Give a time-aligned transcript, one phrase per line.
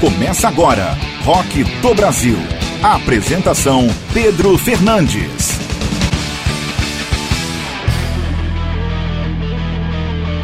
[0.00, 2.38] Começa agora, Rock do Brasil.
[2.80, 5.57] apresentação Pedro Fernandes.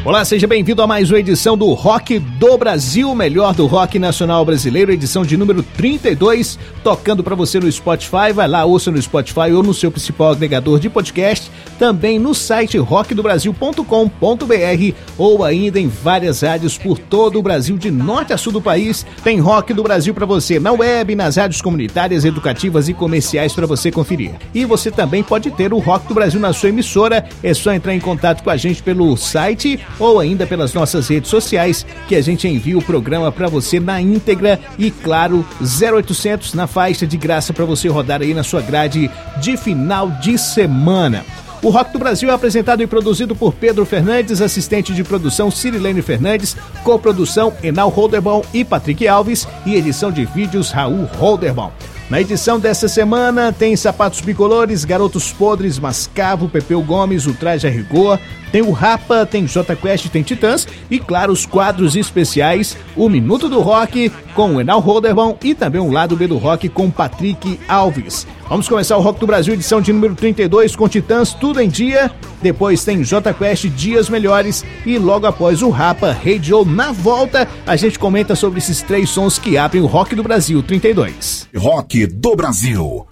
[0.07, 4.45] Olá, seja bem-vindo a mais uma edição do Rock do Brasil, melhor do rock nacional
[4.45, 8.31] brasileiro, edição de número 32, tocando para você no Spotify.
[8.35, 12.77] Vai lá, ouça no Spotify ou no seu principal agregador de podcast, também no site
[12.77, 18.61] rockdobrasil.com.br ou ainda em várias rádios por todo o Brasil, de norte a sul do
[18.61, 19.07] país.
[19.25, 23.67] Tem Rock do Brasil para você na web, nas rádios comunitárias, educativas e comerciais para
[23.67, 24.33] você conferir.
[24.53, 27.95] E você também pode ter o Rock do Brasil na sua emissora, é só entrar
[27.95, 32.23] em contato com a gente pelo site ou ainda pelas nossas redes sociais, que a
[32.23, 37.53] gente envia o programa para você na íntegra e, claro, 0800 na faixa de graça
[37.53, 41.25] para você rodar aí na sua grade de final de semana.
[41.65, 46.03] O Rock do Brasil é apresentado e produzido por Pedro Fernandes, assistente de produção Cirilene
[46.03, 51.71] Fernandes, coprodução Enal Holderbaum e Patrick Alves e edição de vídeos Raul Holderbaum.
[52.11, 57.71] Na edição dessa semana tem Sapatos Bicolores, Garotos Podres, Mascavo, Pepeu Gomes, o Traje a
[57.71, 58.21] Rigor,
[58.55, 63.49] tem o Rapa, tem J Quest, tem Titãs e, claro, os quadros especiais, o Minuto
[63.49, 67.59] do Rock com o Enal Roderbon e também o Lado B do Rock com Patrick
[67.67, 68.29] Alves.
[68.49, 72.13] Vamos começar o Rock do Brasil, edição de número 32, com Titãs, tudo em dia.
[72.41, 74.65] Depois tem J Quest, Dias Melhores.
[74.87, 79.37] E logo após o Rapa, Radio na volta, a gente comenta sobre esses três sons
[79.37, 81.49] que abrem o Rock do Brasil 32.
[81.57, 83.05] Rock do Brasil.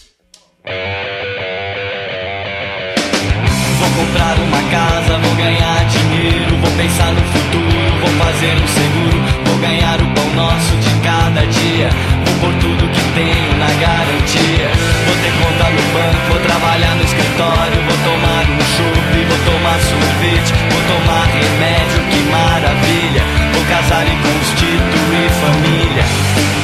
[3.83, 9.19] Vou comprar uma casa, vou ganhar dinheiro, vou pensar no futuro, vou fazer um seguro,
[9.45, 11.91] vou ganhar o pão nosso de cada dia,
[12.25, 14.71] vou por tudo que tenho na garantia.
[15.03, 19.79] Vou ter conta no banco, vou trabalhar no escritório, vou tomar um chope, vou tomar
[19.83, 23.23] sorvete, vou tomar remédio, que maravilha.
[23.53, 26.62] Vou casar e constituir família.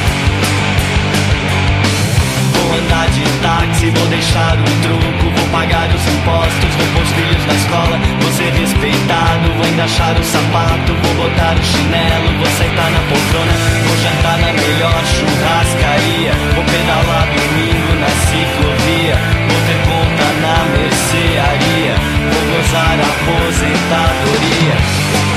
[2.89, 7.47] Andar de táxi, vou deixar o troco, vou pagar os impostos, vou pôr os filhos
[7.47, 12.91] na escola, vou ser respeitado, vou engraxar o sapato, vou botar o chinelo, vou sentar
[12.91, 13.53] na poltrona,
[13.85, 19.21] vou jantar na melhor churrascaria, vou pedalar domingo na ciclovia,
[19.53, 21.93] vou ter conta na mercearia,
[22.33, 25.28] vou gozar a aposentadoria.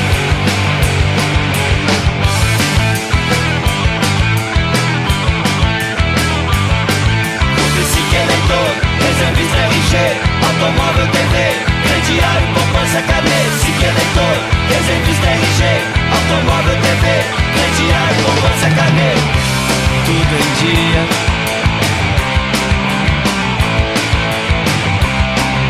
[9.22, 9.94] Eleitor, reservista RG,
[10.48, 11.34] automóvel TV,
[11.84, 14.38] crediário, poupança, carnê, Psique eleitor,
[14.70, 15.62] reservista RG,
[16.12, 17.06] automóvel TV,
[17.54, 19.14] crediário, poupança, carnê,
[20.06, 21.02] tudo em dia.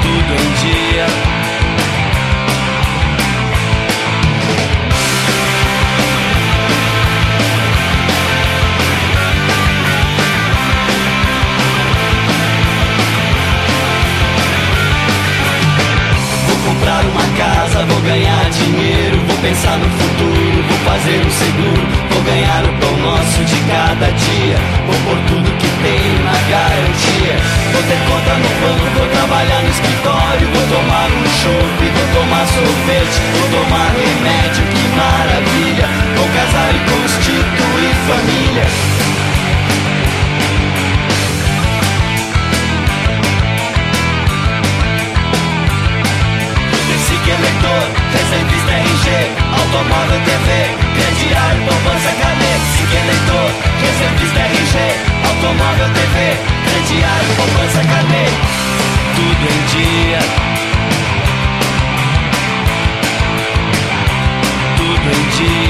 [0.01, 0.80] Tudo em dia.
[18.01, 22.97] Vou ganhar dinheiro, vou pensar no futuro, vou fazer um seguro, vou ganhar o pão
[22.97, 24.57] nosso de cada dia,
[24.87, 27.35] vou pôr tudo que tenho na garantia.
[27.71, 32.45] Vou ter conta no banco, vou trabalhar no escritório, vou tomar um chopp, vou tomar
[32.47, 35.87] sorvete, vou tomar remédio, que maravilha.
[36.17, 39.10] Vou casar e constituir família.
[49.71, 50.47] Automóvel TV,
[50.95, 52.51] crediário, poupança, carnê.
[52.73, 53.49] Psique eleitor,
[53.81, 54.75] reservista RG,
[55.29, 56.15] automóvel TV,
[56.65, 58.25] crediário, poupança, carnê.
[59.15, 60.19] Tudo em dia.
[64.77, 65.60] Tudo em dia.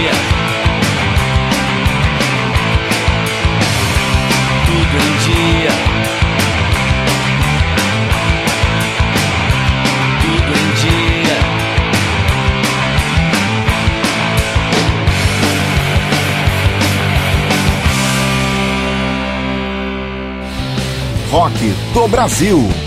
[22.11, 22.80] Brasil.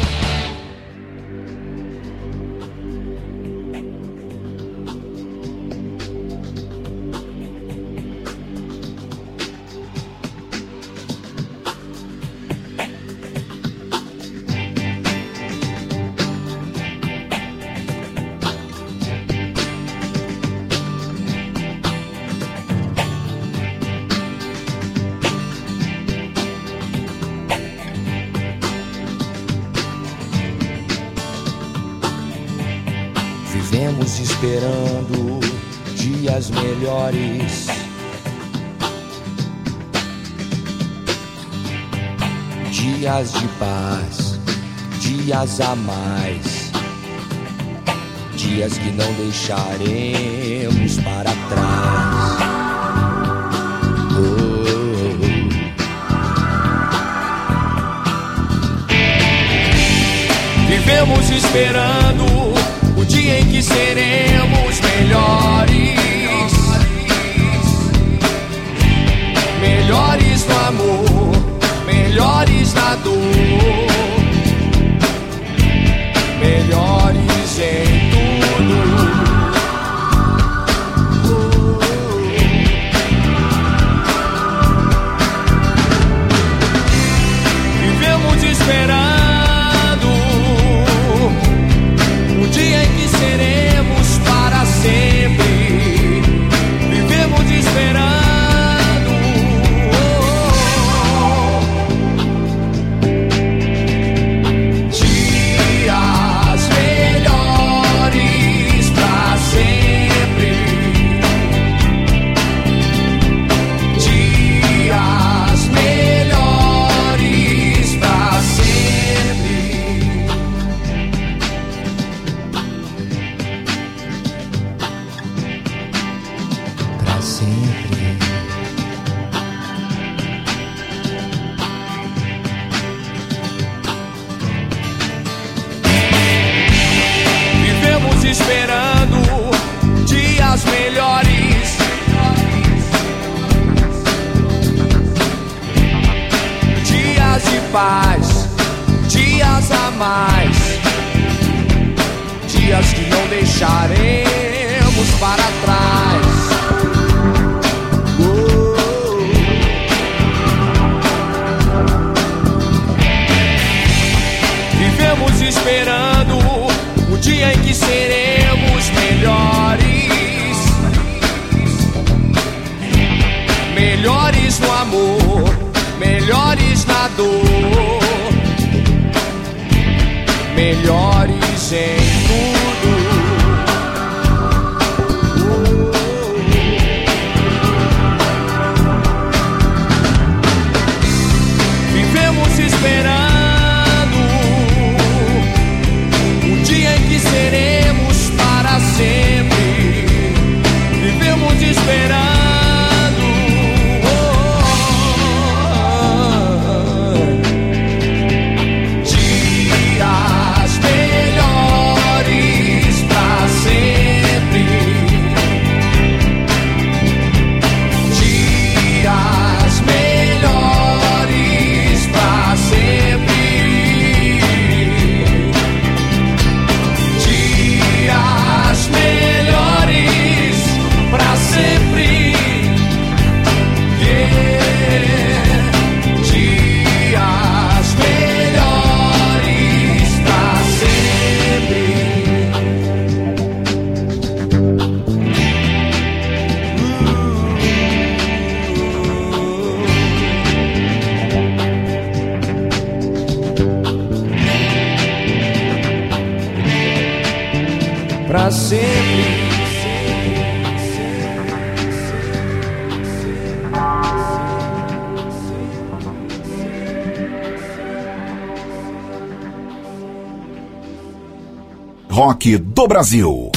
[272.86, 273.54] Brasil.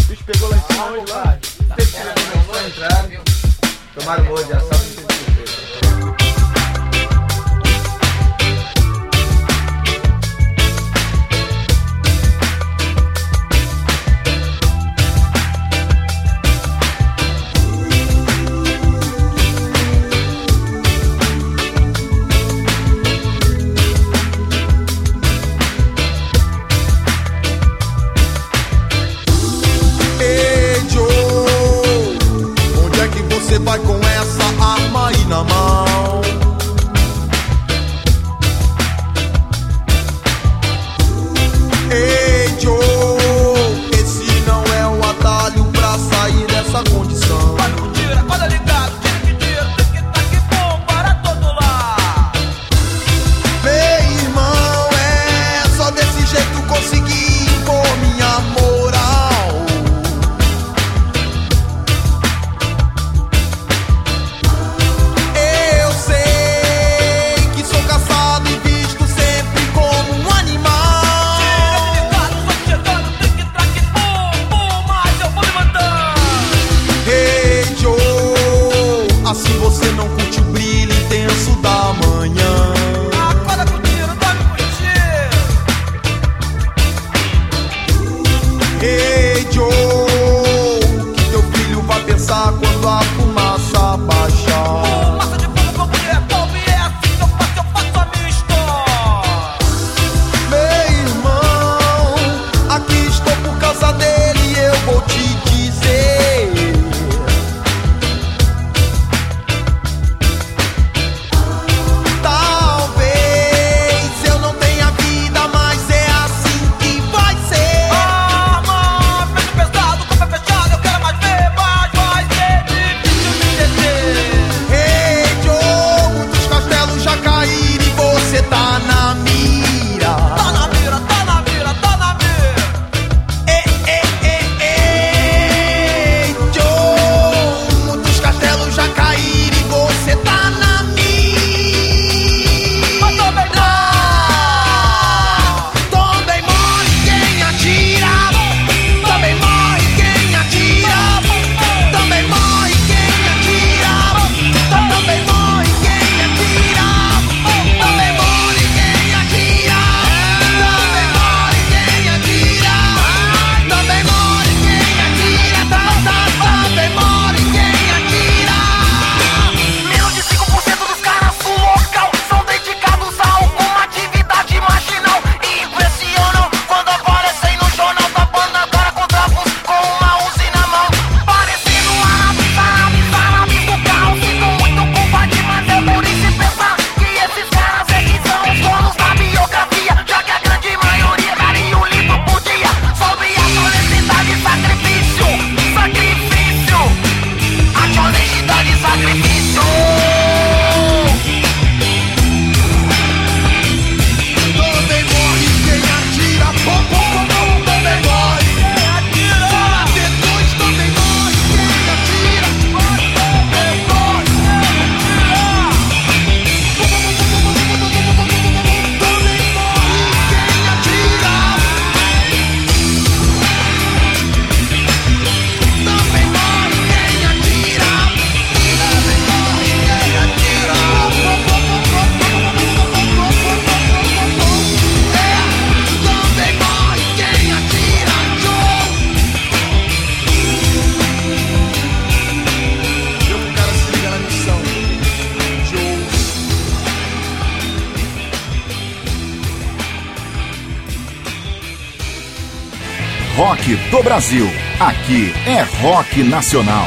[253.98, 254.46] Do Brasil.
[254.80, 256.86] Aqui é Rock Nacional.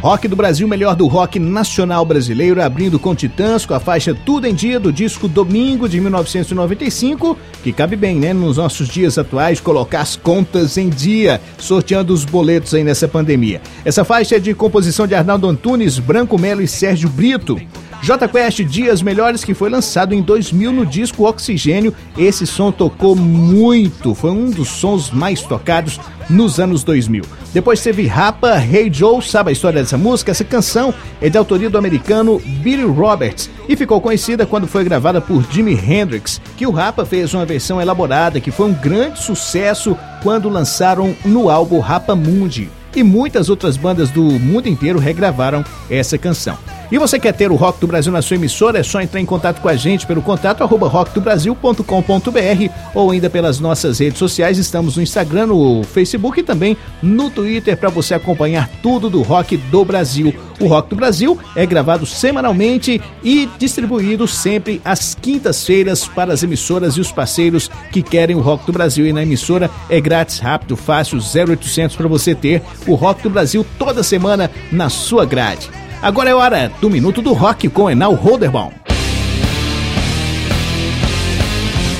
[0.00, 4.46] Rock do Brasil, melhor do rock nacional brasileiro, abrindo com Titãs com a faixa Tudo
[4.46, 9.60] em Dia do disco Domingo de 1995, que cabe bem, né, nos nossos dias atuais,
[9.60, 13.60] colocar as contas em dia, sorteando os boletos aí nessa pandemia.
[13.84, 17.60] Essa faixa é de composição de Arnaldo Antunes, Branco Melo e Sérgio Brito.
[18.00, 21.92] J Quest Dias Melhores, que foi lançado em 2000 no disco Oxigênio.
[22.16, 26.00] Esse som tocou muito, foi um dos sons mais tocados
[26.30, 27.24] nos anos 2000.
[27.52, 30.30] Depois teve Rapa, Hey Joe, sabe a história dessa música?
[30.30, 35.20] Essa canção é de autoria do americano Billy Roberts e ficou conhecida quando foi gravada
[35.20, 39.96] por Jimi Hendrix, que o Rapa fez uma versão elaborada que foi um grande sucesso
[40.22, 42.68] quando lançaram no álbum Rapa Mundi.
[42.94, 46.58] E muitas outras bandas do mundo inteiro regravaram essa canção.
[46.90, 48.78] E você quer ter o Rock do Brasil na sua emissora?
[48.78, 53.60] É só entrar em contato com a gente pelo contato arroba rockdobrasil.com.br ou ainda pelas
[53.60, 54.56] nossas redes sociais.
[54.56, 59.58] Estamos no Instagram, no Facebook e também no Twitter para você acompanhar tudo do Rock
[59.58, 60.34] do Brasil.
[60.58, 66.94] O Rock do Brasil é gravado semanalmente e distribuído sempre às quintas-feiras para as emissoras
[66.94, 69.06] e os parceiros que querem o Rock do Brasil.
[69.06, 73.64] E na emissora é grátis, rápido, fácil, 0800 para você ter o Rock do Brasil
[73.78, 75.68] toda semana na sua grade.
[76.00, 78.70] Agora é hora do Minuto do Rock com Enal Holderbaum.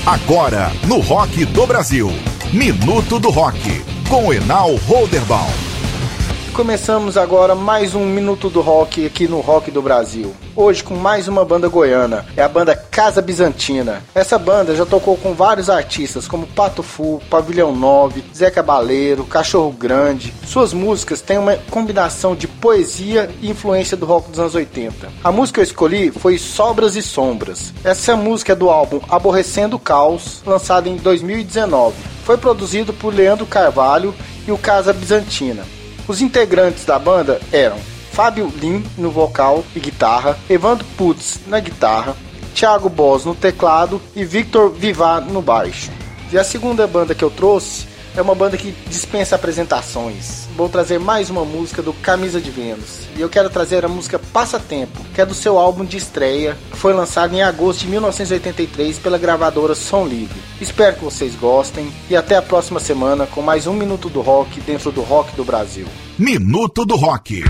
[0.06, 2.10] Agora, no Rock do Brasil.
[2.52, 5.67] Minuto do Rock, com Enal Holderbaum.
[6.58, 10.34] Começamos agora mais um Minuto do Rock aqui no Rock do Brasil.
[10.56, 14.02] Hoje com mais uma banda goiana, é a banda Casa Bizantina.
[14.12, 19.70] Essa banda já tocou com vários artistas como Pato Fu, Pavilhão 9, Zé Cabaleiro, Cachorro
[19.70, 20.34] Grande.
[20.44, 25.10] Suas músicas têm uma combinação de poesia e influência do rock dos anos 80.
[25.22, 27.72] A música que eu escolhi foi Sobras e Sombras.
[27.84, 31.94] Essa música é do álbum Aborrecendo o Caos, lançado em 2019.
[32.24, 34.12] Foi produzido por Leandro Carvalho
[34.44, 35.77] e o Casa Bizantina.
[36.08, 37.78] Os integrantes da banda eram
[38.12, 42.16] Fábio Lim no vocal e guitarra, Evandro Putz na guitarra,
[42.54, 45.90] Thiago Boss no teclado e Victor Vivar no baixo.
[46.32, 47.86] E a segunda banda que eu trouxe
[48.18, 50.48] é uma banda que dispensa apresentações.
[50.56, 53.06] Vou trazer mais uma música do Camisa de Vênus.
[53.16, 56.76] E eu quero trazer a música Passatempo, que é do seu álbum de estreia, que
[56.76, 60.40] foi lançado em agosto de 1983 pela gravadora Som Livre.
[60.60, 64.60] Espero que vocês gostem e até a próxima semana com mais um Minuto do Rock
[64.62, 65.86] dentro do Rock do Brasil.
[66.18, 67.44] Minuto do Rock.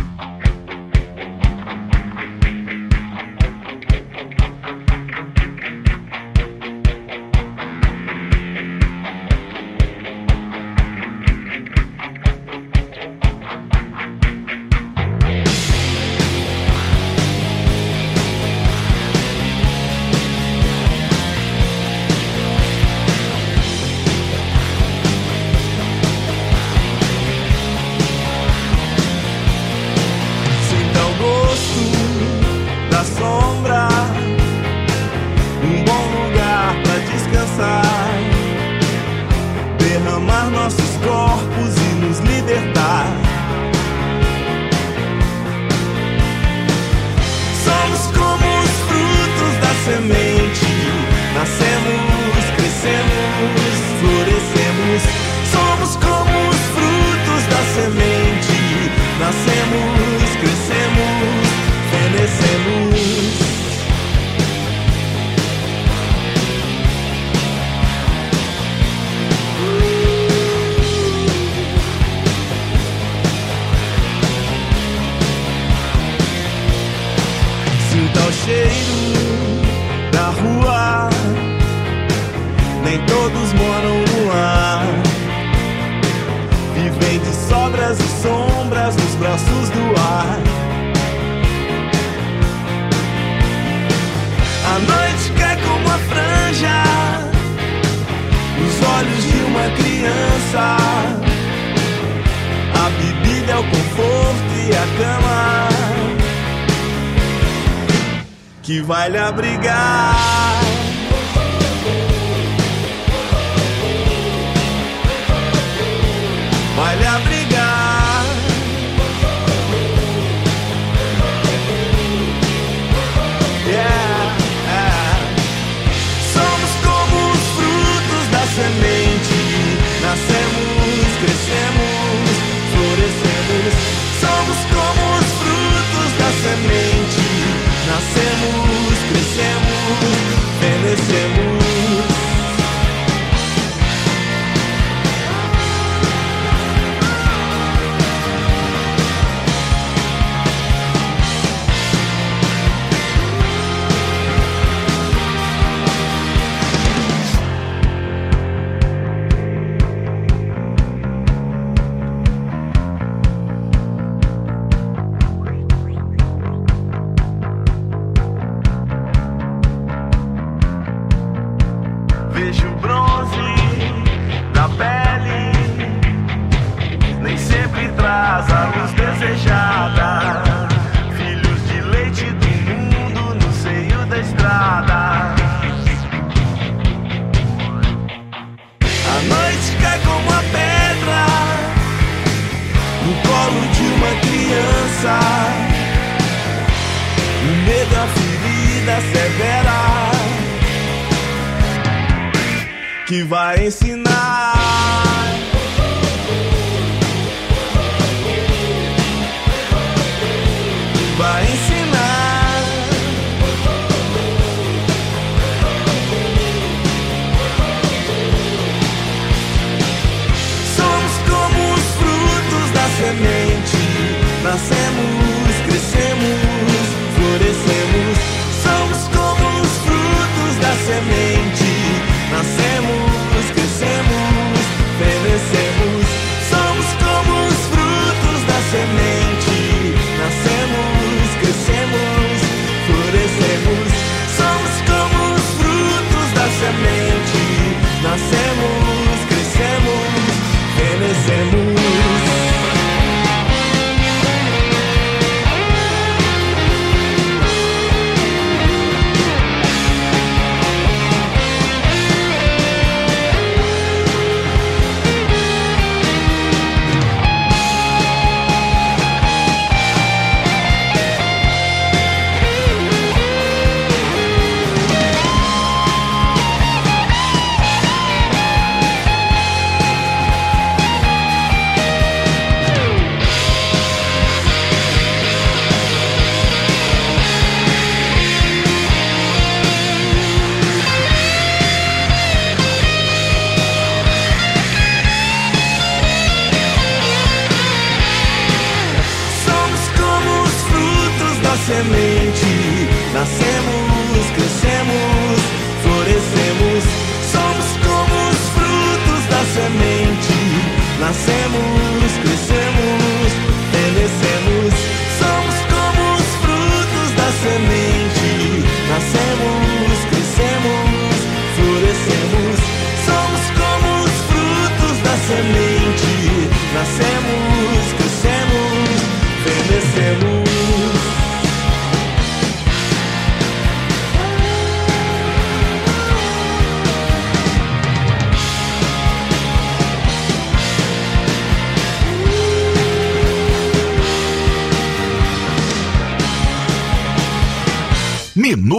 [108.89, 110.18] Vai lhe abrigar.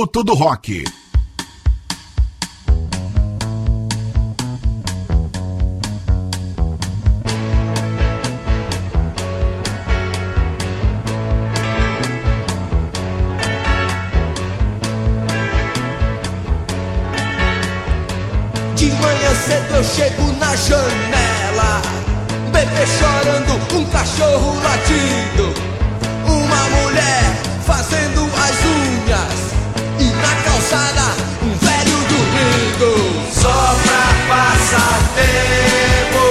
[0.09, 0.83] Minuto do Rock.
[18.75, 21.81] De manhã cedo eu chego na janela
[22.51, 25.53] Bebê chorando, um cachorro latindo
[26.25, 27.23] Uma mulher
[27.63, 29.58] fazendo as unhas
[29.99, 36.23] E na calçada, um velho dormindo Só pra passar tempo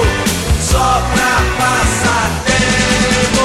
[0.70, 3.44] Só pra passar tempo.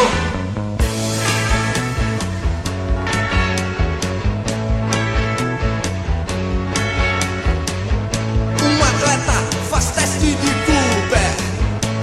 [8.63, 9.37] Um atleta
[9.69, 11.33] faz teste de Cooper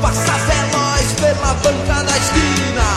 [0.02, 2.88] Passa veloz pela banca da esquina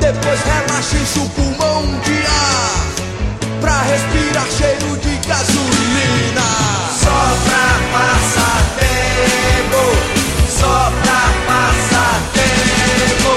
[0.00, 2.99] Depois relaxa enche o pulmão de ar
[3.60, 6.48] Pra respirar cheiro de gasolina
[6.98, 9.82] Só pra passar tempo
[10.48, 13.32] Só pra passar tempo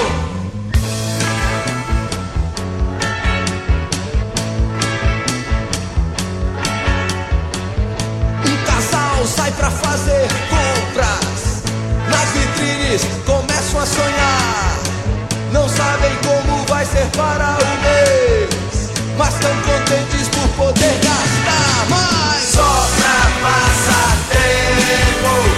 [8.46, 11.62] Um casal sai pra fazer compras.
[12.08, 14.78] Nas vitrines começam a sonhar.
[15.52, 18.63] Não sabem como vai ser para o mês.
[19.16, 22.42] Mas tão contentes por poder gastar mais.
[22.42, 25.53] Só pra passar tempo.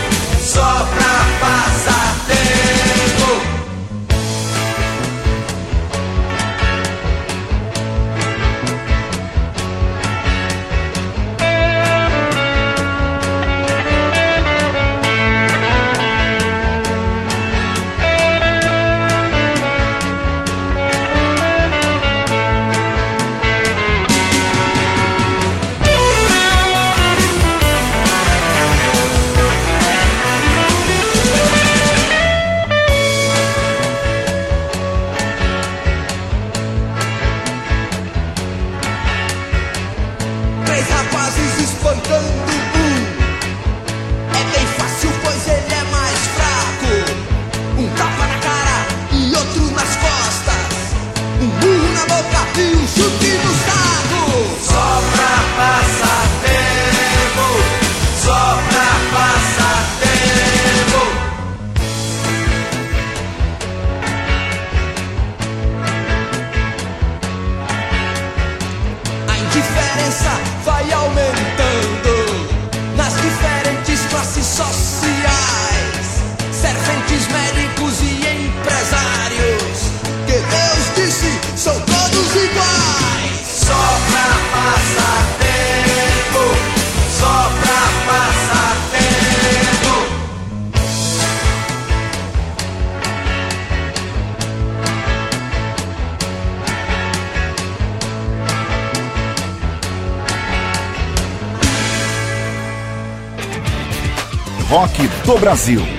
[105.46, 105.95] Brasil.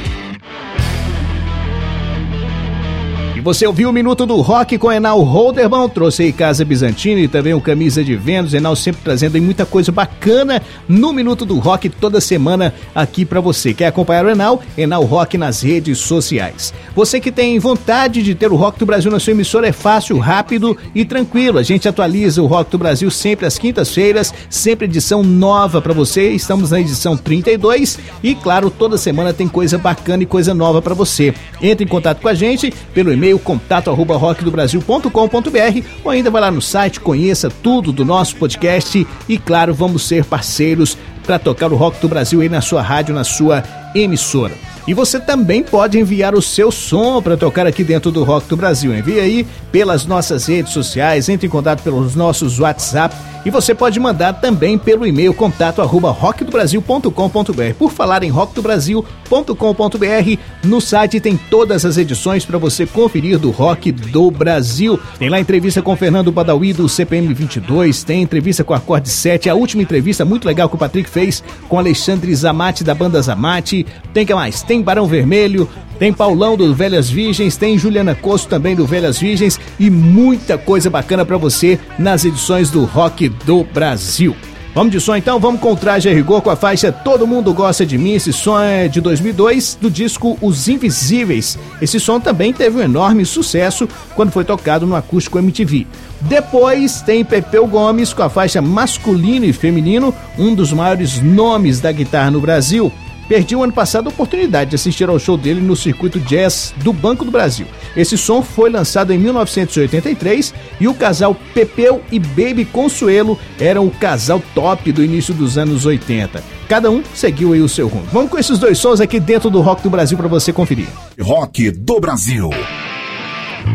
[3.47, 7.62] Você ouviu o Minuto do Rock com Enal Holderman, trouxe Casa Bizantina e também o
[7.62, 8.53] Camisa de Vênus.
[8.53, 13.73] Enal sempre trazendo muita coisa bacana no Minuto do Rock toda semana aqui pra você.
[13.73, 14.62] Quer acompanhar o Enal?
[14.77, 16.73] Enal Rock nas redes sociais.
[16.93, 20.17] Você que tem vontade de ter o Rock do Brasil na sua emissora é fácil,
[20.17, 21.57] rápido e tranquilo.
[21.57, 26.31] A gente atualiza o Rock do Brasil sempre às quintas-feiras, sempre edição nova pra você.
[26.31, 30.93] Estamos na edição 32 e claro, toda semana tem coisa bacana e coisa nova pra
[30.93, 31.33] você.
[31.62, 36.52] Entre em contato com a gente pelo e-mail contato arroba rockdobrasil.com.br ou ainda vai lá
[36.52, 40.97] no site, conheça tudo do nosso podcast e claro, vamos ser parceiros
[41.28, 43.62] para tocar o rock do Brasil aí na sua rádio, na sua
[43.94, 44.54] emissora.
[44.88, 48.56] E você também pode enviar o seu som para tocar aqui dentro do Rock do
[48.56, 48.98] Brasil.
[48.98, 53.13] Envie aí pelas nossas redes sociais, entre em contato pelos nossos WhatsApp
[53.48, 57.74] e você pode mandar também pelo e-mail contato arroba rockdobrasil.com.br.
[57.80, 63.90] Por falar em rockdobrasil.com.br, no site tem todas as edições para você conferir do Rock
[63.90, 65.00] do Brasil.
[65.18, 69.50] Tem lá entrevista com Fernando Badawi do CPM 22, tem entrevista com a Acorde 7,
[69.50, 73.84] a última entrevista muito legal que o Patrick fez com Alexandre Zamate da banda Zamate.
[74.13, 74.62] Tem que mais?
[74.62, 79.60] Tem Barão Vermelho, tem Paulão do Velhas Virgens, tem Juliana Costo também do Velhas Virgens
[79.80, 84.36] e muita coisa bacana para você nas edições do Rock do Brasil.
[84.73, 87.53] Vamos de som então, vamos com o traje a rigor com a faixa Todo Mundo
[87.53, 88.13] Gosta de Mim.
[88.13, 91.58] Esse som é de 2002 do disco Os Invisíveis.
[91.82, 95.88] Esse som também teve um enorme sucesso quando foi tocado no acústico MTV.
[96.21, 101.91] Depois tem Pepeu Gomes com a faixa Masculino e Feminino, um dos maiores nomes da
[101.91, 102.91] guitarra no Brasil.
[103.28, 106.94] Perdi o ano passado a oportunidade de assistir ao show dele no circuito jazz do
[106.94, 107.68] Banco do Brasil.
[107.96, 113.92] Esse som foi lançado em 1983 e o casal Pepeu e Baby Consuelo eram o
[113.92, 116.44] casal top do início dos anos 80.
[116.70, 118.06] Cada um seguiu aí o seu rumo.
[118.12, 120.88] Vamos com esses dois sons aqui dentro do Rock do Brasil para você conferir.
[121.20, 122.50] Rock do Brasil.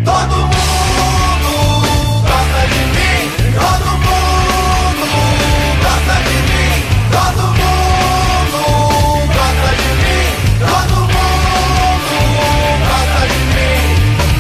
[0.05, 0.72] Todo mundo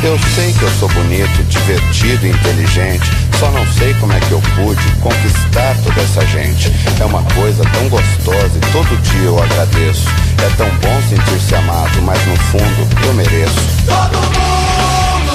[0.05, 3.09] Eu sei que eu sou bonito, divertido inteligente.
[3.39, 6.73] Só não sei como é que eu pude conquistar toda essa gente.
[7.01, 10.09] É uma coisa tão gostosa e todo dia eu agradeço.
[10.45, 13.55] É tão bom sentir-se amado, mas no fundo eu mereço.
[13.87, 15.33] Todo mundo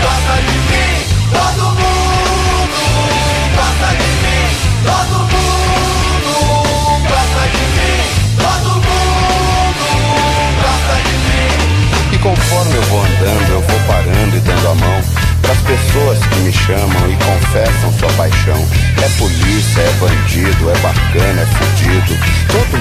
[0.00, 0.61] gosta de
[13.86, 15.02] parando e dando a mão
[15.42, 18.66] pras pessoas que me chamam e confessam sua paixão.
[19.02, 22.18] É polícia, é bandido, é bacana, é fudido.
[22.48, 22.71] Todo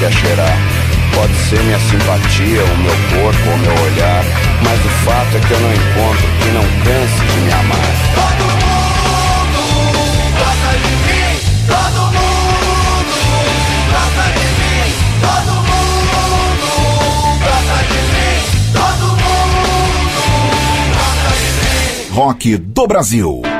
[0.00, 0.58] quer cheirar.
[1.14, 4.24] Pode ser minha simpatia, o meu corpo ou meu olhar.
[4.62, 7.90] Mas o fato é que eu não encontro que não canse de me amar.
[8.14, 9.60] Todo mundo
[10.38, 11.30] gosta de mim.
[11.66, 13.14] Todo mundo
[13.92, 14.88] gosta de mim.
[15.20, 16.68] Todo mundo
[17.44, 18.36] gosta de mim.
[18.72, 19.76] Todo mundo
[20.96, 22.14] gosta de mim.
[22.14, 23.59] Rock do Brasil.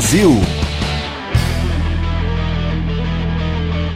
[0.00, 0.32] Brasil.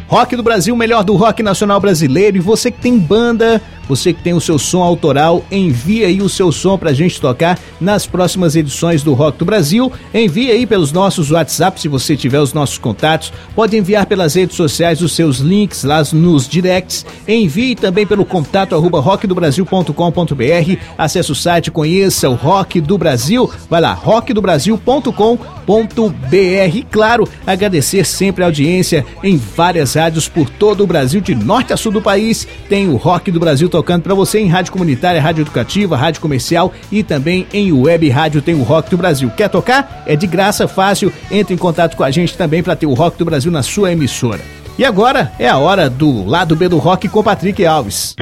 [0.07, 2.37] Rock do Brasil, melhor do rock nacional brasileiro.
[2.37, 6.29] E você que tem banda, você que tem o seu som autoral, envie aí o
[6.29, 9.93] seu som pra gente tocar nas próximas edições do Rock do Brasil.
[10.13, 13.33] Envie aí pelos nossos WhatsApp, se você tiver os nossos contatos.
[13.55, 17.05] Pode enviar pelas redes sociais os seus links lá nos directs.
[17.29, 20.79] Envie também pelo contato arroba rockdobrasil.com.br.
[20.97, 23.51] Acesse o site, conheça o Rock do Brasil.
[23.69, 26.87] Vai lá, rockdobrasil.com.br.
[26.91, 31.77] Claro, agradecer sempre a audiência em várias rádios por todo o Brasil, de norte a
[31.77, 32.47] sul do país.
[32.69, 36.73] Tem o Rock do Brasil tocando para você em rádio comunitária, rádio educativa, rádio comercial
[36.91, 39.31] e também em web rádio tem o Rock do Brasil.
[39.37, 40.03] Quer tocar?
[40.07, 41.13] É de graça, fácil.
[41.31, 43.93] Entre em contato com a gente também para ter o Rock do Brasil na sua
[43.93, 44.41] emissora.
[44.77, 48.17] E agora é a hora do lado B do rock com Patrick Alves.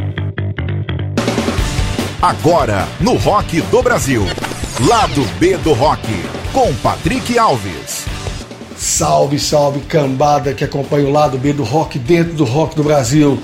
[2.21, 4.23] Agora, no Rock do Brasil.
[4.87, 6.07] Lado B do Rock,
[6.53, 8.05] com Patrick Alves.
[8.77, 13.39] Salve, salve, cambada que acompanha o lado B do rock dentro do rock do Brasil.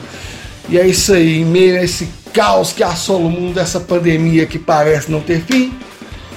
[0.68, 4.46] E é isso aí, em meio a esse caos que assola o mundo dessa pandemia
[4.46, 5.72] que parece não ter fim,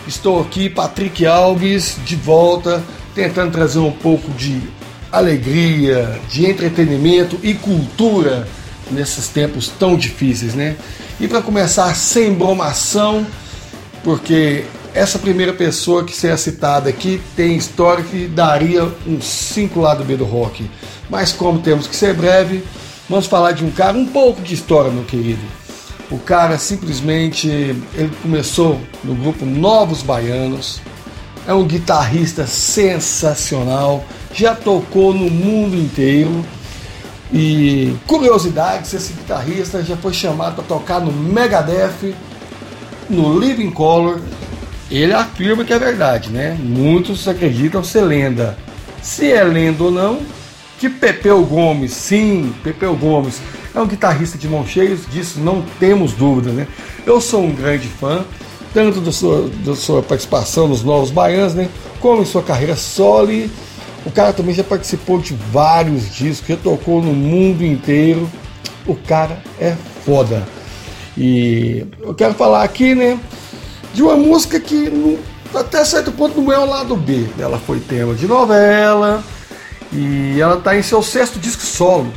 [0.08, 2.84] estou aqui, Patrick Alves, de volta,
[3.14, 4.62] tentando trazer um pouco de
[5.12, 8.48] alegria, de entretenimento e cultura
[8.90, 10.76] nesses tempos tão difíceis, né?
[11.20, 13.26] E para começar, sem bromação,
[14.04, 20.04] porque essa primeira pessoa que será citada aqui tem história que daria uns 5 lado
[20.04, 20.70] B do rock.
[21.10, 22.64] Mas como temos que ser breve,
[23.10, 25.42] vamos falar de um cara, um pouco de história, meu querido.
[26.12, 30.82] O cara simplesmente, ele começou no grupo Novos Baianos,
[31.48, 34.04] é um guitarrista sensacional,
[34.34, 36.46] já tocou no mundo inteiro.
[37.34, 42.14] E curiosidade, esse guitarrista já foi chamado para tocar no Megadeth,
[43.10, 44.20] no Living Color.
[44.90, 46.58] Ele afirma que é verdade, né?
[46.62, 48.58] Muitos acreditam ser lenda.
[49.02, 50.20] Se é lenda ou não,
[50.78, 53.40] que Pepeu Gomes, sim, Pepeu Gomes,
[53.74, 56.68] é um guitarrista de mão cheia, disso não temos dúvida, né?
[57.06, 58.26] Eu sou um grande fã,
[58.74, 61.70] tanto da sua, da sua participação nos Novos Baianos, né?
[62.00, 63.50] Como em sua carreira solo.
[64.06, 68.30] O cara também já participou de vários discos, já tocou no mundo inteiro.
[68.88, 70.48] O cara é foda.
[71.18, 73.20] E eu quero falar aqui, né,
[73.94, 75.20] de uma música que não,
[75.54, 77.28] até certo ponto não é o lado B.
[77.38, 79.24] Ela foi tema de novela
[79.92, 82.12] e ela está em seu sexto disco solo,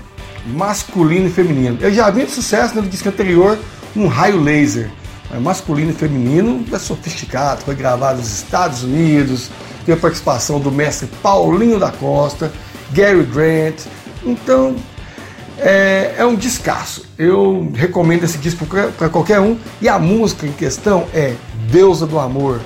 [0.47, 1.79] masculino e feminino.
[1.81, 3.59] Eu já vi de sucesso no disco anterior,
[3.97, 4.91] um raio laser.
[5.33, 9.51] É masculino e feminino é sofisticado, foi gravado nos Estados Unidos,
[9.85, 12.53] tem a participação do mestre Paulinho da Costa,
[12.93, 13.87] Gary Grant.
[14.25, 14.77] Então
[15.59, 17.05] é, é um descasso.
[17.19, 19.59] Eu recomendo esse disco para qualquer um.
[19.81, 21.35] E a música em questão é
[21.71, 22.61] Deusa do Amor.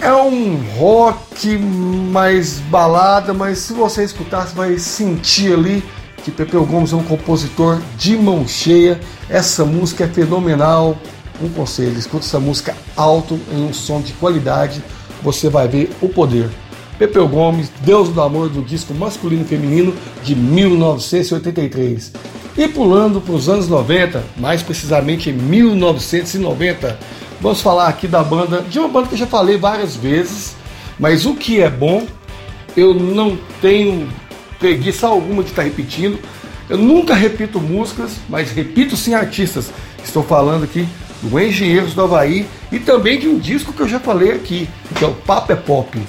[0.00, 5.84] É um rock mais balada, mas se você escutar, você vai sentir ali
[6.24, 9.00] que Pepeu Gomes é um compositor de mão cheia.
[9.28, 10.96] Essa música é fenomenal.
[11.42, 14.82] Um conselho, escuta essa música alto em um som de qualidade,
[15.22, 16.48] você vai ver o poder.
[16.98, 22.12] Pepeu Gomes, Deus do Amor do disco masculino e feminino de 1983.
[22.56, 26.98] E pulando para os anos 90, mais precisamente em 1990,
[27.40, 30.54] vamos falar aqui da banda, de uma banda que eu já falei várias vezes,
[30.98, 32.06] mas o que é bom,
[32.76, 34.08] eu não tenho
[34.62, 36.20] preguiça alguma de estar repetindo.
[36.70, 39.72] Eu nunca repito músicas, mas repito sim artistas.
[40.04, 40.86] Estou falando aqui
[41.20, 45.04] do Engenheiros do Havaí e também de um disco que eu já falei aqui, que
[45.04, 46.00] é o Papo é Pop.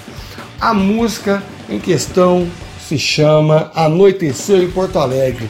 [0.61, 2.47] A música em questão
[2.87, 5.49] se chama Anoiteceu em Porto Alegre.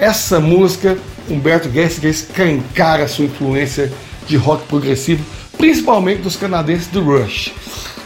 [0.00, 0.96] Essa música,
[1.28, 3.92] Humberto Gessinger escancara sua influência
[4.26, 5.22] de rock progressivo,
[5.58, 7.52] principalmente dos canadenses do Rush.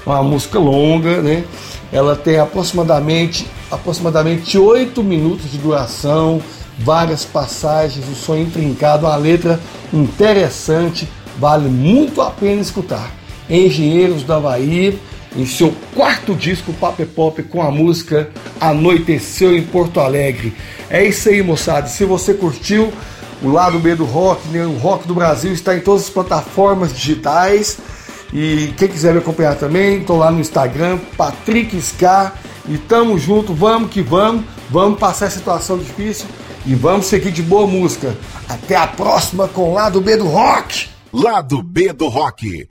[0.05, 1.45] Uma música longa, né?
[1.93, 6.43] Ela tem aproximadamente aproximadamente 8 minutos de duração,
[6.79, 9.61] várias passagens, o som intrincado, uma letra
[9.93, 13.11] interessante, vale muito a pena escutar.
[13.49, 14.99] Engenheiros do Havaí,
[15.37, 18.31] em seu quarto disco Papo Pop com a música
[18.61, 20.55] Anoiteceu em Porto Alegre.
[20.91, 21.87] É isso aí, moçada.
[21.87, 22.93] Se você curtiu
[23.43, 24.65] o lado B do rock, né?
[24.65, 27.79] o rock do Brasil está em todas as plataformas digitais.
[28.33, 32.35] E quem quiser me acompanhar também, estou lá no Instagram, Patrick Scar.
[32.69, 36.27] E tamo junto, vamos que vamos, vamos passar a situação difícil
[36.65, 38.17] e vamos seguir de boa música.
[38.49, 40.89] Até a próxima com o lado B do rock.
[41.13, 42.69] Lado B do rock.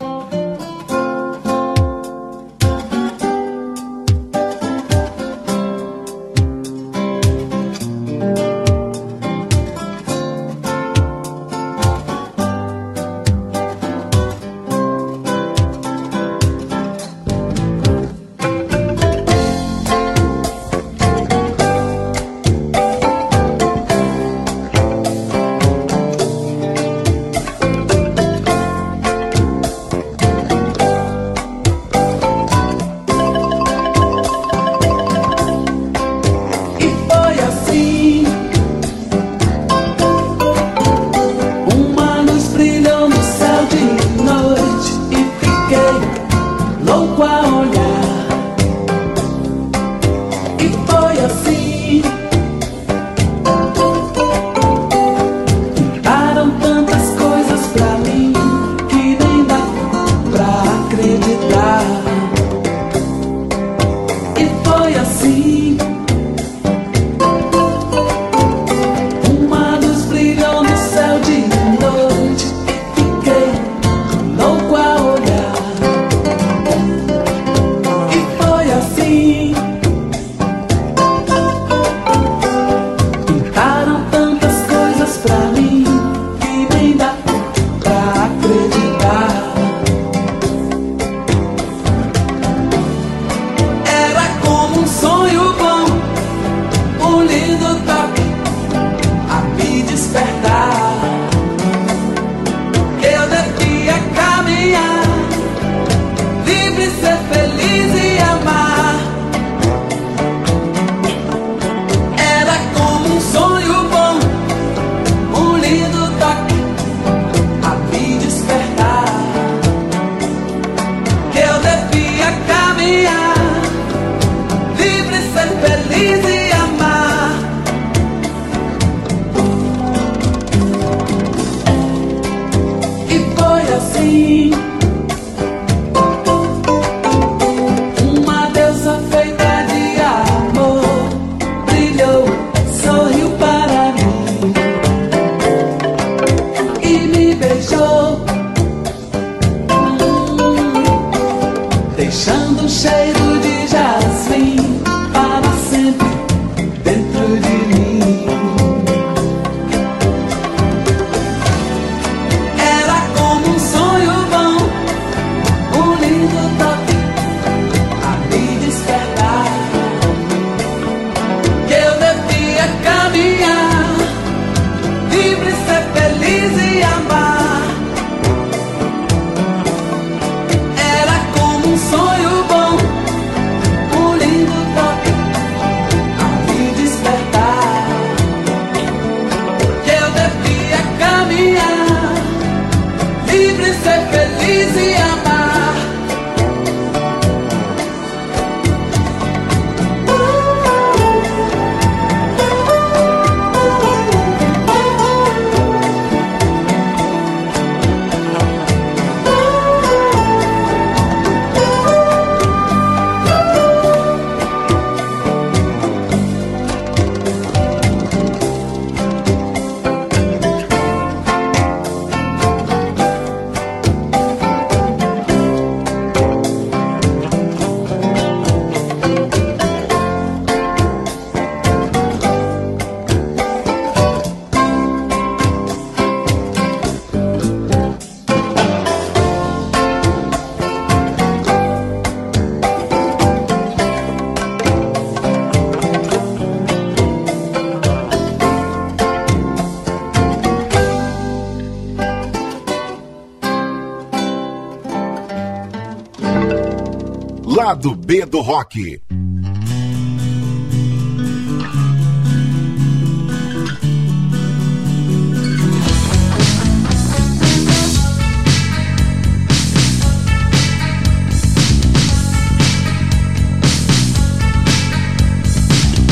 [257.81, 259.01] Lado B do Rock.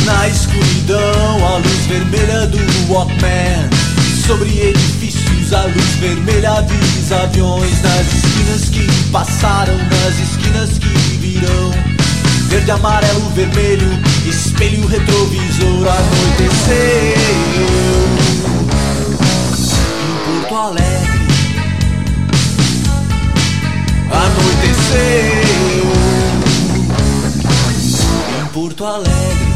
[0.05, 0.97] Na escuridão,
[1.45, 2.57] a luz vermelha do
[2.91, 3.69] Walkman.
[4.25, 7.79] Sobre edifícios, a luz vermelha avisa aviões.
[7.83, 10.88] Nas esquinas que passaram, nas esquinas que
[11.39, 11.71] virão.
[12.49, 13.87] Verde, amarelo, vermelho,
[14.25, 17.19] espelho, retrovisor, anoiteceu.
[20.03, 21.27] Em Porto Alegre,
[24.11, 25.39] anoiteceu.
[28.41, 29.49] Em Porto Alegre.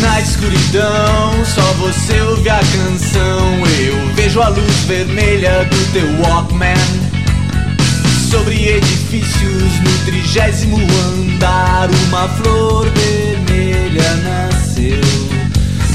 [0.00, 3.66] Na escuridão, só você ouve a canção.
[3.80, 7.03] Eu vejo a luz vermelha do teu Walkman.
[8.34, 15.00] Sobre edifícios no trigésimo andar, uma flor vermelha nasceu.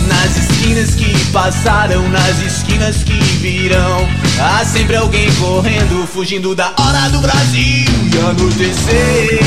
[0.08, 4.08] Nas esquinas que passaram, nas esquinas que virão,
[4.40, 7.92] há sempre alguém correndo, fugindo da hora do Brasil.
[8.14, 9.40] E anoiteceu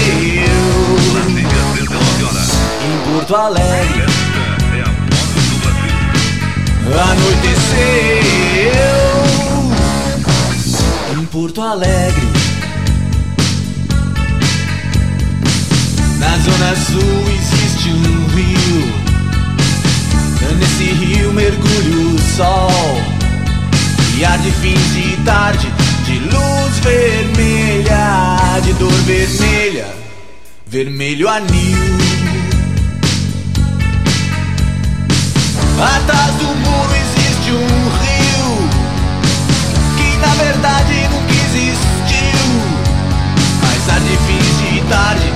[2.84, 4.05] em Porto Alegre.
[7.11, 8.03] Anoiteceu
[11.18, 12.32] em Porto Alegre.
[16.45, 19.03] Zona sul existe um rio.
[20.59, 23.01] Nesse rio mergulha o sol.
[24.16, 25.72] E ar de fins de tarde,
[26.05, 29.86] de luz vermelha, de dor vermelha,
[30.66, 32.03] vermelho anil.
[35.80, 38.68] Atrás do muro existe um rio
[39.97, 42.47] que na verdade nunca existiu.
[43.62, 45.32] Mas há de fins de tarde,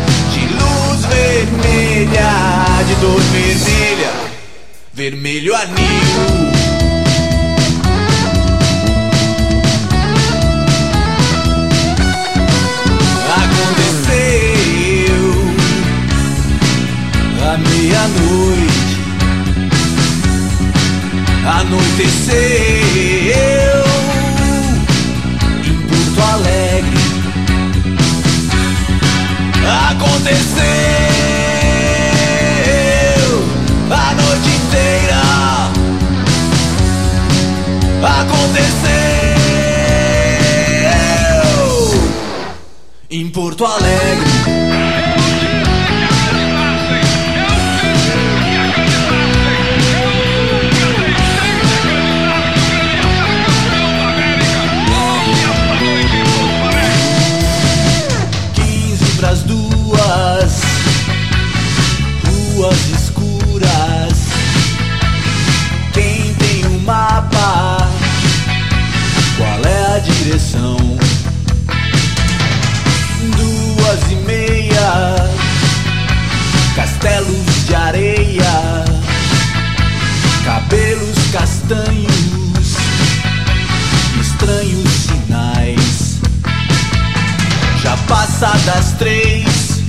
[1.46, 4.12] vermelha, de dor vermelha,
[4.92, 6.46] vermelho anil.
[13.36, 14.36] Aconteceu
[17.42, 18.76] à meia-noite
[21.46, 22.36] anoiteceu
[25.64, 27.06] em Porto Alegre.
[29.90, 31.15] Aconteceu
[43.58, 44.15] em
[81.66, 82.76] castanhos,
[84.20, 86.20] estranhos sinais.
[87.82, 89.82] Já passadas três,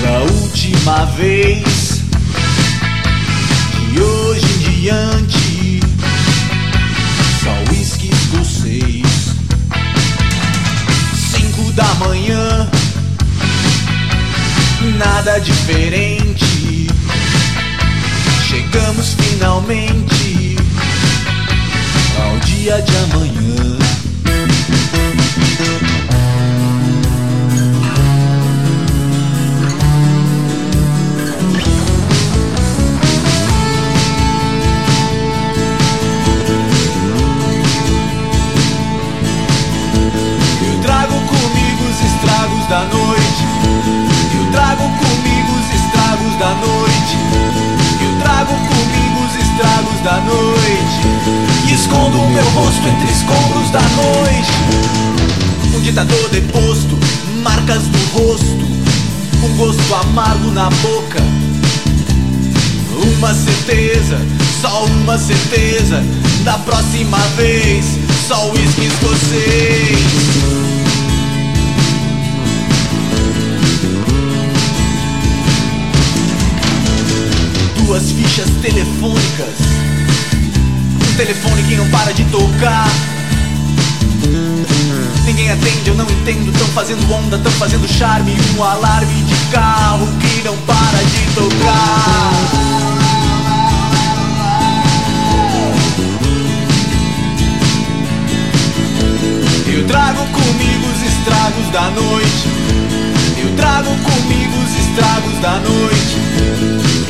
[0.00, 2.00] pela última vez,
[3.92, 5.80] de hoje em diante,
[7.42, 9.34] só uísque escocês.
[11.30, 12.70] Cinco da manhã
[14.98, 16.75] nada diferente.
[18.72, 20.56] Chegamos finalmente
[22.20, 23.78] ao dia de amanhã.
[40.60, 43.44] Eu trago comigo os estragos da noite.
[44.34, 47.85] Eu trago comigo os estragos da noite.
[50.06, 51.00] Da noite.
[51.68, 54.52] E escondo o meu rosto entre escombros da noite.
[55.74, 56.96] Um ditador deposto,
[57.42, 58.66] marcas do rosto.
[59.42, 61.20] Um gosto amargo na boca.
[63.18, 64.20] Uma certeza,
[64.62, 66.00] só uma certeza.
[66.44, 67.84] Da próxima vez,
[68.28, 70.36] só uísque escocês.
[77.86, 79.85] duas fichas telefônicas.
[81.16, 82.86] Telefone que não para de tocar.
[85.24, 86.52] Ninguém atende, eu não entendo.
[86.52, 88.36] Tão fazendo onda, tão fazendo charme.
[88.56, 92.32] Um alarme de carro que não para de tocar.
[99.66, 102.48] Eu trago comigo os estragos da noite.
[103.38, 106.16] Eu trago comigo os estragos da noite.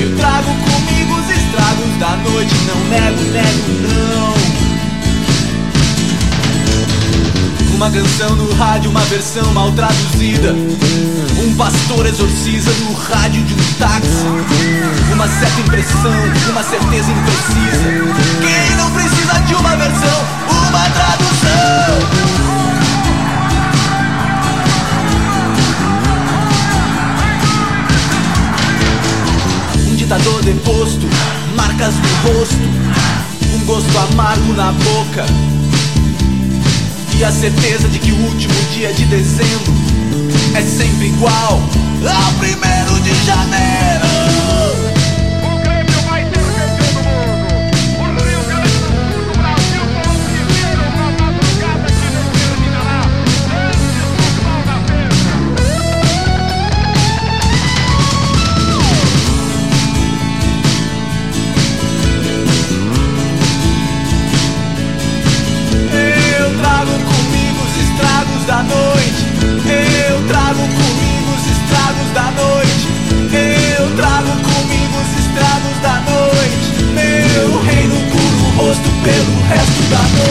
[0.00, 2.54] Eu trago comigo os estragos da noite.
[2.66, 4.34] Não nego, nego, não.
[7.76, 10.52] Uma canção no rádio, uma versão mal traduzida.
[10.52, 14.26] Um pastor exorciza no rádio de um táxi.
[15.12, 17.84] Uma certa impressão, uma certeza imprecisa.
[18.40, 21.25] Quem não precisa de uma versão, uma tradução?
[30.06, 31.04] Ditador deposto,
[31.56, 32.54] marcas no rosto,
[33.56, 35.26] um gosto amargo na boca.
[37.18, 39.74] E a certeza de que o último dia de dezembro
[40.54, 41.60] é sempre igual
[42.04, 44.85] ao primeiro de janeiro.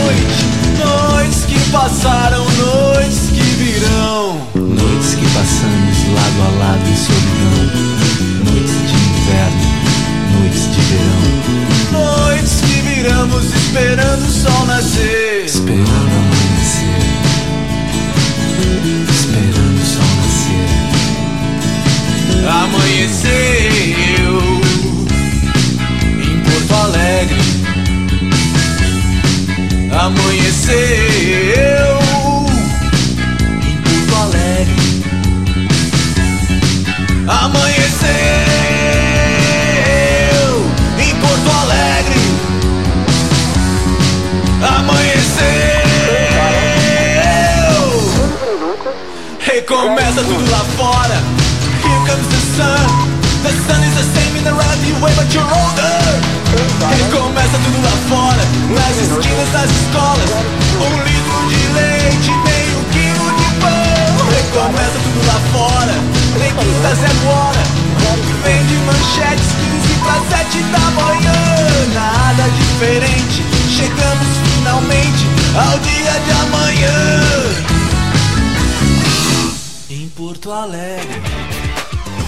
[0.06, 0.45] Noite.
[0.78, 4.39] Noites que passaram, noites que virão.
[4.56, 7.58] Noites que passamos lado a lado em solidão.
[8.45, 9.66] Noites de inverno,
[10.34, 11.26] noites de verão.
[11.91, 15.45] Noites que viramos esperando o sol nascer.
[15.45, 17.01] Esperando amanhecer.
[19.10, 20.70] Esperando o sol nascer.
[22.47, 23.45] Amanheceu
[30.46, 30.86] Amanheceu
[33.64, 34.76] em Porto Alegre.
[37.28, 38.12] Amanheceu
[41.00, 42.22] em Porto Alegre.
[44.78, 45.46] Amanheceu.
[49.39, 51.18] Recomeça tudo lá fora.
[51.82, 52.86] Here comes the sun.
[53.41, 56.36] The sun is the same in the relative way, but you're older.
[56.88, 58.43] Recomeça tudo lá fora.
[58.70, 60.14] Nas esquinas das escolas.
[66.94, 67.64] Zero hora.
[68.44, 71.34] Vem de manchetes 15 para 7 da manhã.
[71.94, 73.44] Nada diferente.
[73.76, 75.26] Chegamos finalmente
[75.56, 77.00] ao dia de amanhã.
[79.90, 81.22] Em Porto Alegre.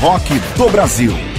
[0.01, 1.36] Rock do Brasil.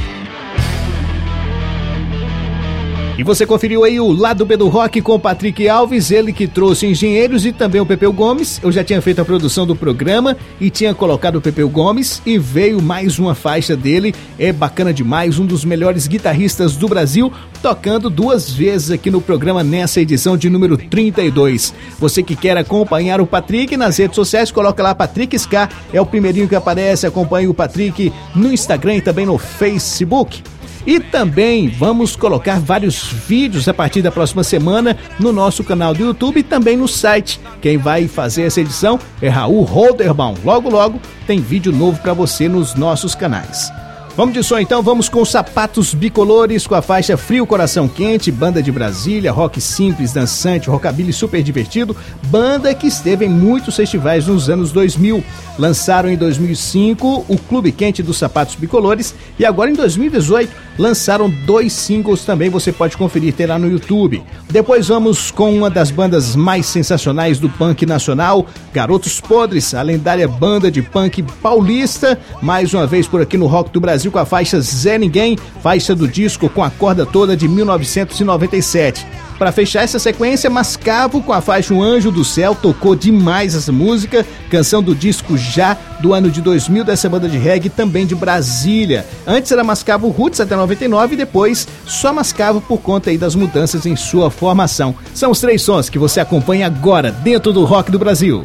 [3.19, 6.47] E você conferiu aí o lado B do rock com o Patrick Alves, ele que
[6.47, 8.61] trouxe engenheiros e também o Pepeu Gomes.
[8.63, 12.39] Eu já tinha feito a produção do programa e tinha colocado o Pepeu Gomes e
[12.39, 14.15] veio mais uma faixa dele.
[14.39, 19.65] É bacana demais, um dos melhores guitarristas do Brasil, tocando duas vezes aqui no programa
[19.65, 21.75] nessa edição de número 32.
[21.99, 26.07] Você que quer acompanhar o Patrick nas redes sociais, coloca lá Patrick Ska, é o
[26.07, 27.05] primeirinho que aparece.
[27.05, 30.41] Acompanhe o Patrick no Instagram e também no Facebook.
[30.87, 36.05] E também vamos colocar vários vídeos a partir da próxima semana no nosso canal do
[36.05, 37.41] YouTube e também no site.
[37.61, 40.35] Quem vai fazer essa edição é Raul Holderbaum.
[40.45, 43.71] Logo, logo tem vídeo novo para você nos nossos canais.
[44.19, 48.61] Vamos de som então, vamos com sapatos bicolores com a faixa Frio Coração Quente, banda
[48.61, 51.97] de Brasília, rock simples, dançante, rockabilly super divertido,
[52.27, 55.23] banda que esteve em muitos festivais nos anos 2000.
[55.57, 61.73] Lançaram em 2005 o Clube Quente dos Sapatos Bicolores e agora em 2018 lançaram dois
[61.73, 64.23] singles também, você pode conferir, tem lá no YouTube.
[64.51, 70.27] Depois vamos com uma das bandas mais sensacionais do punk nacional, Garotos Podres, a lendária
[70.27, 74.25] banda de punk paulista, mais uma vez por aqui no Rock do Brasil com a
[74.25, 79.07] faixa Zé Ninguém, faixa do disco com a corda toda de 1997.
[79.39, 83.71] Para fechar essa sequência, Mascavo com a faixa Um Anjo do Céu tocou demais essa
[83.71, 88.17] música, canção do disco já do ano de 2000 dessa banda de reggae também de
[88.17, 89.07] Brasília.
[89.25, 93.87] Antes era Mascavo Roots até 99 e depois só Mascavo por conta aí das mudanças
[93.87, 94.95] em sua formação.
[95.15, 98.43] São os três sons que você acompanha agora dentro do Rock do Brasil.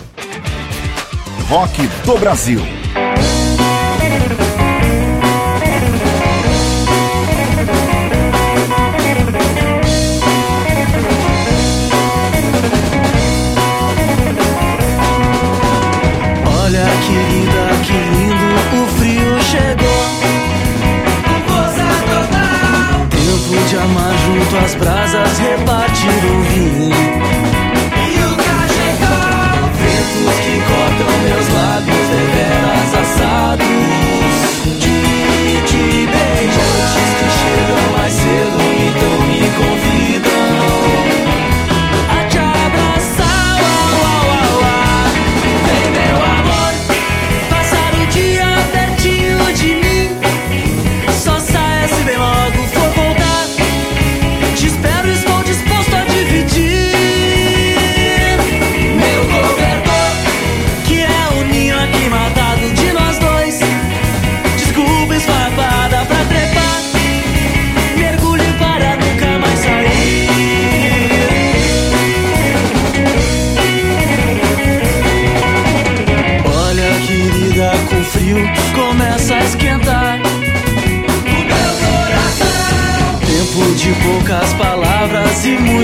[1.49, 2.82] Rock do Brasil.
[23.70, 26.91] De amar junto às brasas, repartir o vinho.
[27.95, 29.70] E o cachecol.
[29.80, 34.02] Ventos que cortam meus lábios, deveras assados.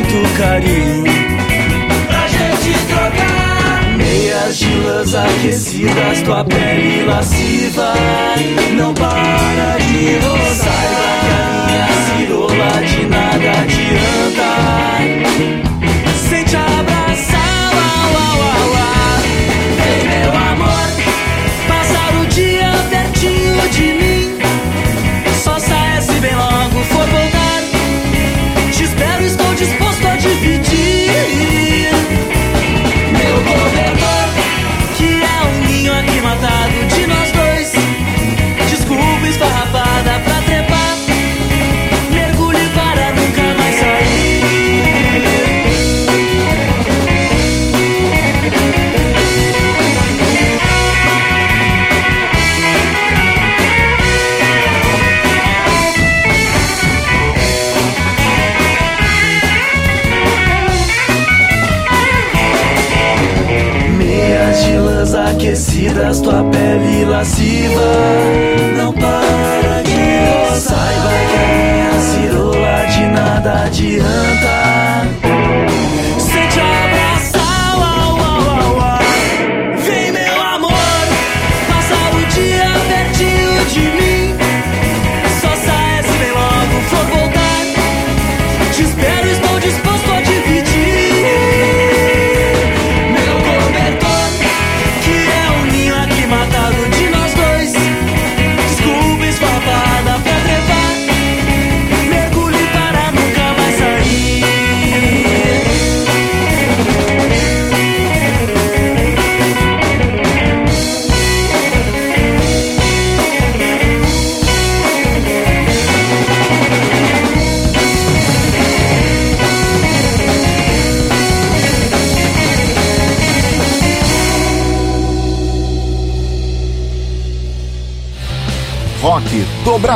[0.10, 1.04] Muito carinho.
[2.08, 3.98] Pra gente trocar.
[3.98, 7.94] Meias de lãs aquecidas, tua pele lasciva.
[8.76, 10.74] Não para de roçar.
[10.74, 11.88] Saiba que a minha
[12.18, 14.50] cirola de nada adianta.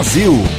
[0.03, 0.52] Brasil.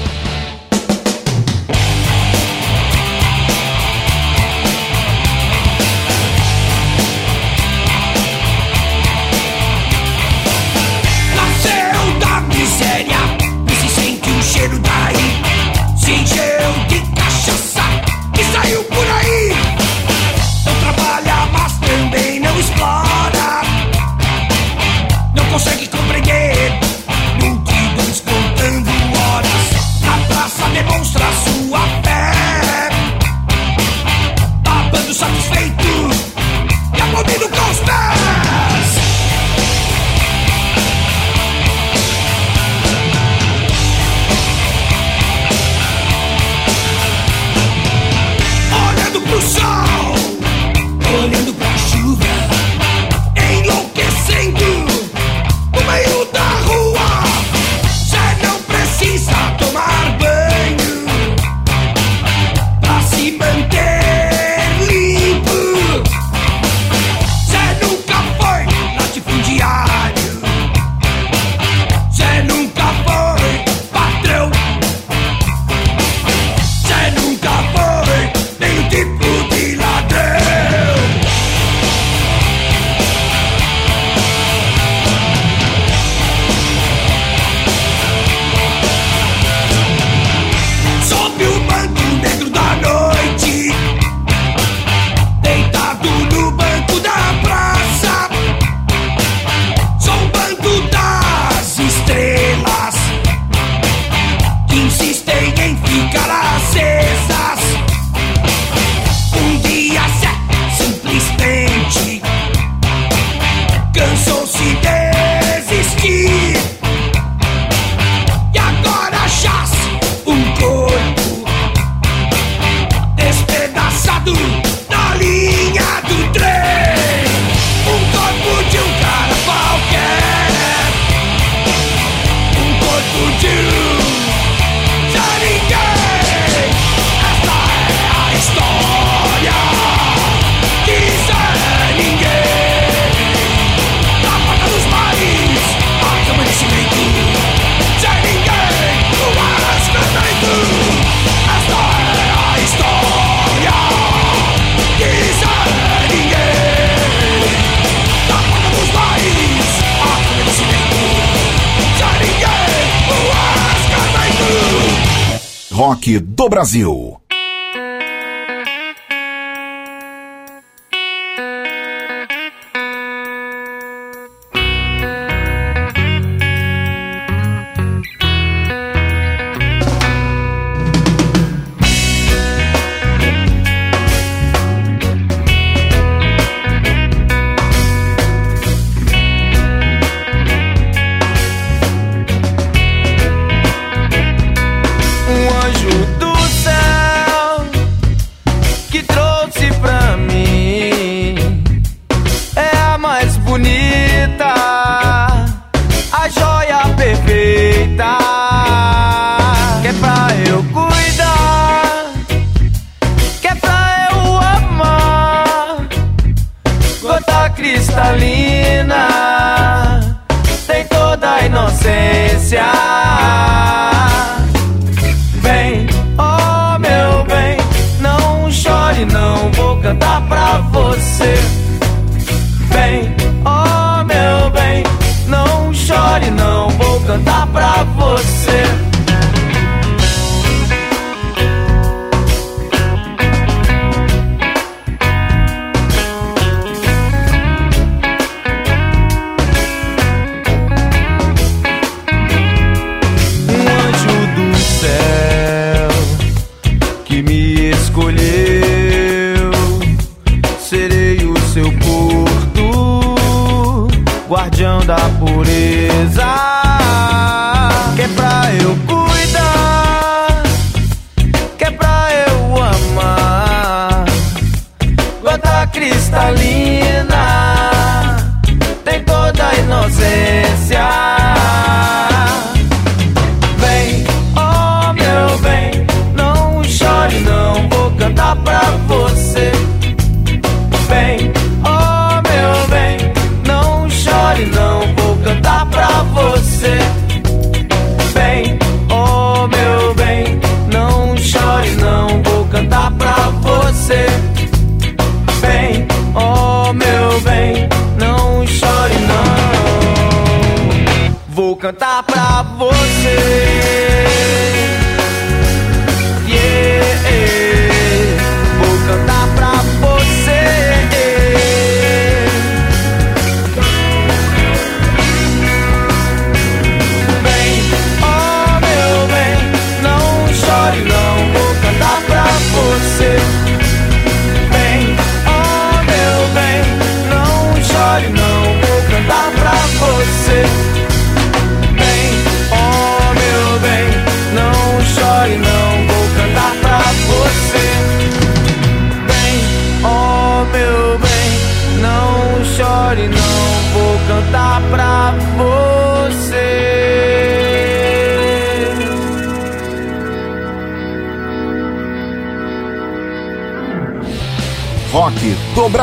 [166.04, 167.23] Do Brasil.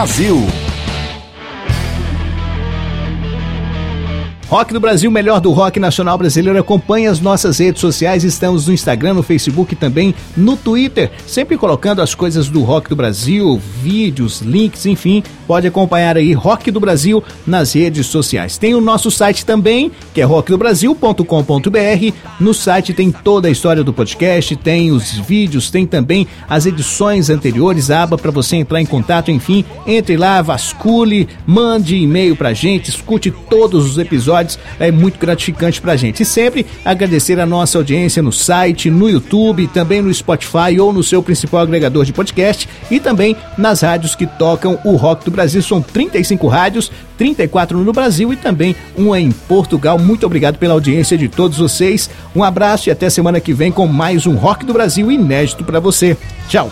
[0.01, 0.60] Brasil.
[4.51, 6.59] Rock do Brasil, melhor do rock nacional brasileiro.
[6.59, 8.25] Acompanhe as nossas redes sociais.
[8.25, 11.09] Estamos no Instagram, no Facebook e também no Twitter.
[11.25, 15.23] Sempre colocando as coisas do rock do Brasil, vídeos, links, enfim.
[15.47, 18.57] Pode acompanhar aí Rock do Brasil nas redes sociais.
[18.57, 22.13] Tem o nosso site também, que é rockdobrasil.com.br.
[22.37, 27.29] No site tem toda a história do podcast, tem os vídeos, tem também as edições
[27.29, 29.31] anteriores, a aba para você entrar em contato.
[29.31, 34.40] Enfim, entre lá, vascule, mande e-mail pra gente, escute todos os episódios
[34.79, 36.23] é muito gratificante pra gente.
[36.23, 41.03] E sempre agradecer a nossa audiência no site, no YouTube, também no Spotify ou no
[41.03, 45.61] seu principal agregador de podcast e também nas rádios que tocam o rock do Brasil.
[45.61, 49.97] São 35 rádios, 34 no Brasil e também uma em Portugal.
[49.99, 52.09] Muito obrigado pela audiência de todos vocês.
[52.35, 55.79] Um abraço e até semana que vem com mais um Rock do Brasil inédito para
[55.79, 56.17] você.
[56.47, 56.71] Tchau.